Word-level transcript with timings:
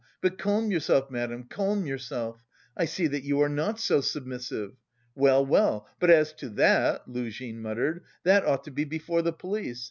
but 0.19 0.35
calm 0.39 0.71
yourself, 0.71 1.11
madam, 1.11 1.43
calm 1.43 1.85
yourself. 1.85 2.43
I 2.75 2.85
see 2.85 3.05
that 3.05 3.21
you 3.21 3.39
are 3.41 3.47
not 3.47 3.79
so 3.79 4.01
submissive!... 4.01 4.71
Well, 5.13 5.45
well, 5.45 5.87
but 5.99 6.09
as 6.09 6.33
to 6.41 6.49
that..." 6.49 7.07
Luzhin 7.07 7.57
muttered, 7.61 8.03
"that 8.23 8.43
ought 8.43 8.63
to 8.63 8.71
be 8.71 8.83
before 8.83 9.21
the 9.21 9.31
police... 9.31 9.79